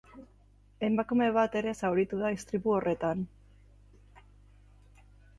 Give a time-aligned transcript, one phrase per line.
[0.85, 3.21] Emakume bat ere zauritu da istripu horretan.